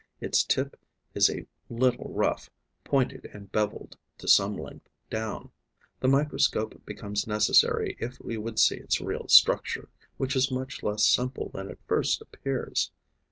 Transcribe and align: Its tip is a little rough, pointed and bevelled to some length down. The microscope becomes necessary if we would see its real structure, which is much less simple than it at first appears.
Its 0.19 0.43
tip 0.43 0.79
is 1.13 1.29
a 1.29 1.45
little 1.69 2.11
rough, 2.11 2.49
pointed 2.83 3.25
and 3.33 3.51
bevelled 3.51 3.97
to 4.17 4.27
some 4.27 4.57
length 4.57 4.89
down. 5.11 5.51
The 5.99 6.07
microscope 6.07 6.81
becomes 6.87 7.27
necessary 7.27 7.95
if 7.99 8.19
we 8.19 8.35
would 8.35 8.57
see 8.57 8.77
its 8.77 8.99
real 8.99 9.27
structure, 9.27 9.89
which 10.17 10.35
is 10.35 10.49
much 10.49 10.81
less 10.81 11.05
simple 11.05 11.49
than 11.49 11.67
it 11.67 11.73
at 11.73 11.87
first 11.87 12.19
appears. 12.19 12.91